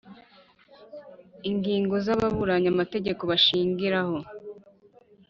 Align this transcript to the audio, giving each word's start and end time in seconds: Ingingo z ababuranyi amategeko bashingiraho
Ingingo 1.49 1.95
z 2.05 2.07
ababuranyi 2.15 2.67
amategeko 2.73 3.21
bashingiraho 3.31 4.17